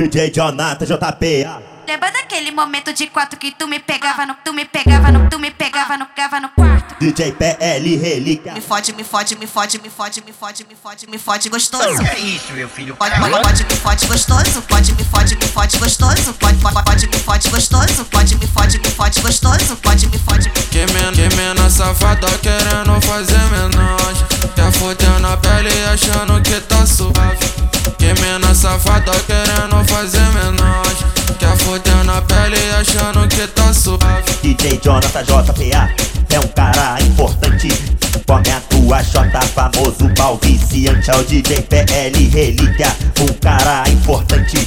[0.00, 1.46] DJ Jonathan JP.
[1.86, 5.38] Lembra daquele momento de quatro que tu me pegava no, tu me pegava no, tu
[5.38, 6.94] me pegava no, pegava no quarto.
[6.98, 8.54] DJ PL Relíquia.
[8.54, 12.02] Me fode, me fode, me fode, me fode, me fode, me fode, me fode gostoso.
[12.02, 12.96] É isso, meu filho.
[12.96, 14.62] Pode, pode, pode, me fode gostoso.
[14.62, 16.32] Pode, me fode, me fode gostoso.
[16.34, 18.04] Pode, pode, pode, me fode gostoso.
[18.06, 19.76] Pode, me fode, me fode gostoso.
[19.76, 20.50] Pode, me fode.
[20.70, 24.26] Que men que mena safada querendo fazer menagem.
[24.54, 27.59] Quer foder na pele achando que tá suave.
[28.30, 31.04] Mena safada querendo fazer menagem.
[31.36, 34.22] Quer foder na pele achando que tá suave.
[34.40, 35.90] DJ Jonathan JPA
[36.32, 37.68] é um cara importante.
[38.28, 40.38] Come a tua J, famoso pau.
[40.44, 44.58] É o DJ PL Relíquia, um cara importante.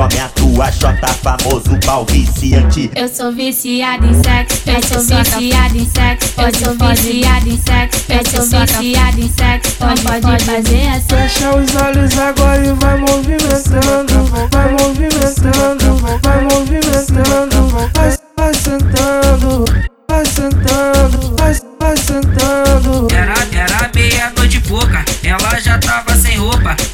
[0.00, 2.90] Come a tua J, famoso pau viciante.
[2.96, 8.04] Eu sou viciado em sexo, eu sou viciado em sexo, eu sou viciado em sexo,
[8.08, 9.72] eu sou viciado em sexo.
[9.76, 11.06] Pode, pode fazer assim.
[11.06, 19.64] Fecha os olhos agora e vai movimentando, vai movimentando, vai movimentando, vai, vai sentando,
[20.08, 23.06] vai sentando, vai, vai sentando.
[23.12, 26.09] Era, era meia-noite e pouca, ela já tava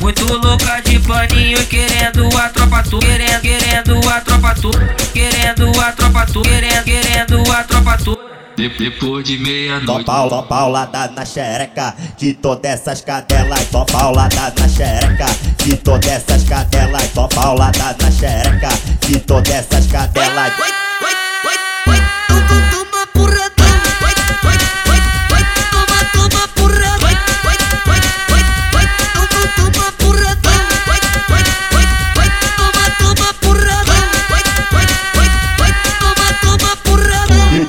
[0.01, 2.99] Muito louca de paninho, querendo a tropa tu.
[2.99, 4.71] Querendo, querendo a tropa tu.
[5.13, 6.43] Querendo a tropa tu.
[6.43, 8.19] Querendo, querendo a tropa tu.
[8.57, 10.05] De- Depois de Só meia-noite.
[10.07, 15.27] pau, só paulada na xereca De todas essas cadelas Só paulada na xereca
[15.63, 18.71] De todas essas cadelas Só paulada na xereca
[19.07, 21.15] De todas essas cadelas oi, oi,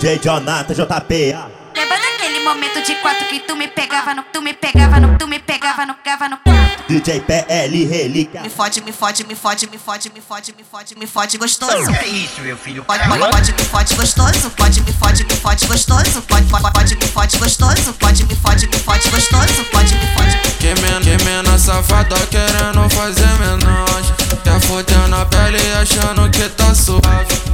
[0.08, 4.54] DJ Jonathan JPA Lembra daquele momento de quatro que tu me pegava no, tu me
[4.54, 6.84] pegava no, tu me pegava no, pegava no quarto.
[6.88, 10.96] DJ PL Relíquia Me fode, me fode, me fode, me fode, me fode, me fode,
[10.98, 11.92] me fode gostoso.
[11.92, 12.86] É isso, meu filho.
[12.86, 14.50] Pode, pode, pode, me fode gostoso.
[14.52, 16.22] Pode, me fode, me fode gostoso.
[16.22, 17.94] Pode, pode, pode, me fode gostoso.
[18.00, 19.66] Pode, me fode, me fode gostoso.
[19.74, 20.38] Pode, me fode.
[20.62, 24.16] Que men que mena safada querendo fazer menagem.
[24.46, 27.47] Quer foder na pele achando que tá suave.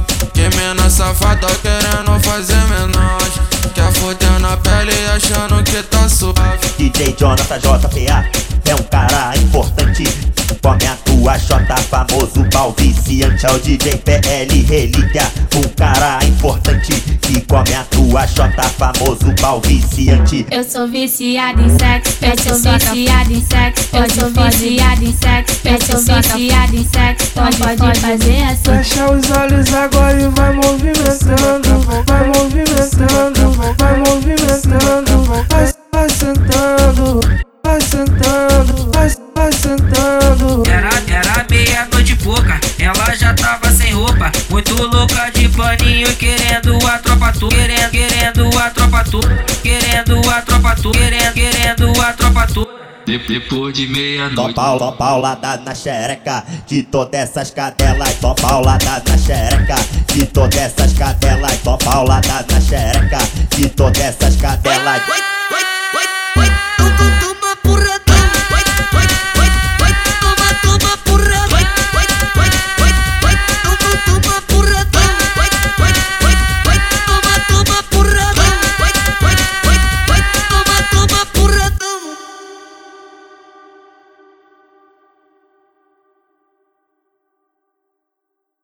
[0.44, 3.42] Que mena safada querendo fazer menagem.
[3.74, 6.68] Quer foder na pele achando que tá suave.
[6.76, 8.28] DJ Jonathan JPA
[8.66, 10.04] é um cara importante.
[10.60, 13.46] Come a tua J, famoso pau viciante.
[13.46, 16.92] É o DJ PL Relíquia, um cara importante.
[17.22, 20.46] Que come a tua J, famoso pau viciante.
[20.50, 25.60] Eu sou viciado em sexo, eu sou viciado em sexo, eu sou viciado em sexo,
[25.64, 27.30] eu sou viciado em sexo.
[27.32, 28.64] Pode, pode fazer assim.
[28.64, 37.20] Fecha os olhos agora e vai movimentando, vai movimentando, vai movimentando, vai, vai sentando,
[37.64, 40.62] vai sentando, vai, vai sentando.
[40.68, 44.32] Era, era meia-noite e pouca, ela já tava sem roupa.
[44.50, 46.98] Muito louca de paninho, querendo a
[53.18, 54.54] De- Depois de meia-noite.
[54.54, 58.16] só paulada na xereca De todas essas cadelas.
[58.20, 59.76] Só paulada na xereca
[60.12, 61.58] De todas essas cadelas.
[61.62, 63.18] Só paulada na xereca
[63.56, 65.02] De todas essas cadelas